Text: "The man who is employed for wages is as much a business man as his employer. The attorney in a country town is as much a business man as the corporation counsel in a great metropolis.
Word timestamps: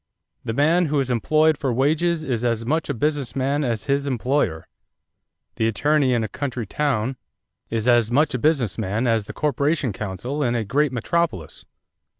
"The 0.43 0.53
man 0.53 0.87
who 0.87 0.99
is 0.99 1.11
employed 1.11 1.59
for 1.59 1.71
wages 1.71 2.23
is 2.23 2.43
as 2.43 2.65
much 2.65 2.89
a 2.89 2.93
business 2.95 3.35
man 3.35 3.63
as 3.63 3.83
his 3.83 4.07
employer. 4.07 4.67
The 5.57 5.67
attorney 5.67 6.13
in 6.15 6.23
a 6.23 6.27
country 6.27 6.65
town 6.65 7.17
is 7.69 7.87
as 7.87 8.09
much 8.09 8.33
a 8.33 8.39
business 8.39 8.79
man 8.79 9.05
as 9.05 9.25
the 9.25 9.33
corporation 9.33 9.93
counsel 9.93 10.41
in 10.41 10.55
a 10.55 10.63
great 10.65 10.91
metropolis. 10.91 11.65